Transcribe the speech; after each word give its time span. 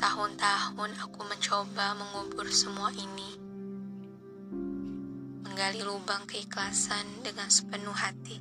Bertahun-tahun 0.00 0.96
aku 0.96 1.20
mencoba 1.28 1.92
mengubur 1.92 2.48
semua 2.48 2.88
ini. 2.88 3.36
Menggali 5.44 5.84
lubang 5.84 6.24
keikhlasan 6.24 7.20
dengan 7.20 7.52
sepenuh 7.52 7.92
hati. 7.92 8.40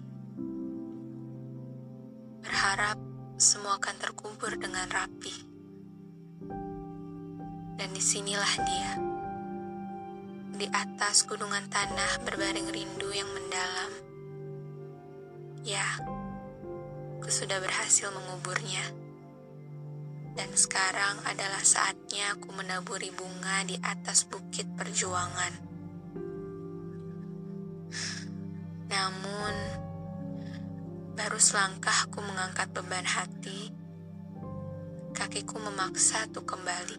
Berharap 2.39 2.95
semua 3.35 3.75
akan 3.75 3.91
terkubur 3.99 4.55
dengan 4.55 4.87
rapi. 4.87 5.35
Dan 7.75 7.91
di 7.91 7.99
sinilah 8.07 8.53
dia. 8.63 8.91
Di 10.55 10.67
atas 10.71 11.27
gunungan 11.27 11.67
tanah 11.67 12.23
berbaring 12.23 12.71
rindu 12.71 13.11
yang 13.11 13.27
mendalam. 13.35 13.91
Ya, 15.67 15.83
aku 17.19 17.27
sudah 17.27 17.59
berhasil 17.59 18.07
menguburnya. 18.15 19.08
Dan 20.37 20.49
sekarang 20.53 21.25
adalah 21.25 21.61
saatnya 21.63 22.37
aku 22.37 22.53
menaburi 22.53 23.09
bunga 23.13 23.65
di 23.65 23.75
atas 23.81 24.25
bukit 24.29 24.69
perjuangan. 24.77 25.53
Namun, 28.89 29.55
baru 31.13 31.39
selangkah 31.41 32.09
aku 32.09 32.21
mengangkat 32.25 32.69
beban 32.73 33.05
hati, 33.05 33.69
kakiku 35.13 35.61
memaksa 35.61 36.25
untuk 36.29 36.49
kembali. 36.49 36.97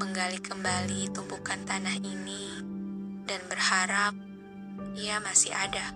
Menggali 0.00 0.38
kembali 0.40 1.12
tumpukan 1.12 1.60
tanah 1.68 1.96
ini 2.00 2.58
dan 3.28 3.40
berharap 3.48 4.14
ia 4.96 5.20
masih 5.20 5.52
ada. 5.52 5.94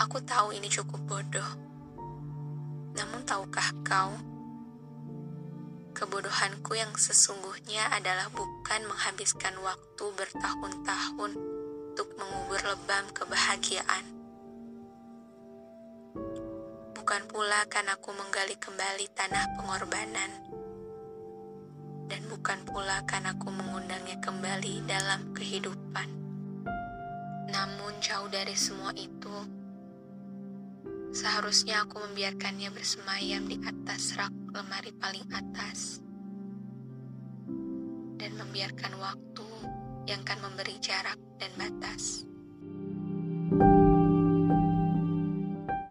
Aku 0.00 0.18
tahu 0.26 0.50
ini 0.56 0.66
cukup 0.66 1.00
bodoh 1.06 1.73
namun 2.94 3.26
tahukah 3.26 3.74
kau, 3.82 4.14
kebodohanku 5.94 6.78
yang 6.78 6.94
sesungguhnya 6.94 7.90
adalah 7.90 8.30
bukan 8.30 8.86
menghabiskan 8.86 9.54
waktu 9.62 10.04
bertahun-tahun 10.14 11.32
untuk 11.94 12.08
mengubur 12.18 12.62
lebam 12.62 13.06
kebahagiaan. 13.14 14.04
Bukan 16.94 17.22
pula 17.30 17.66
kan 17.70 17.86
aku 17.90 18.10
menggali 18.14 18.58
kembali 18.58 19.06
tanah 19.14 19.44
pengorbanan. 19.58 20.30
Dan 22.10 22.22
bukan 22.30 22.62
pula 22.62 23.02
kan 23.06 23.26
aku 23.26 23.50
mengundangnya 23.50 24.18
kembali 24.22 24.86
dalam 24.86 25.34
kehidupan. 25.34 26.08
Namun 27.50 27.92
jauh 28.02 28.30
dari 28.30 28.54
semua 28.58 28.90
itu, 28.98 29.63
Seharusnya 31.14 31.86
aku 31.86 32.02
membiarkannya 32.02 32.74
bersemayam 32.74 33.46
di 33.46 33.54
atas 33.62 34.18
rak 34.18 34.34
lemari 34.50 34.90
paling 34.98 35.22
atas 35.30 36.02
dan 38.18 38.34
membiarkan 38.34 38.98
waktu 38.98 39.48
yang 40.10 40.26
akan 40.26 40.50
memberi 40.50 40.74
jarak 40.82 41.14
dan 41.38 41.54
batas. 41.54 42.26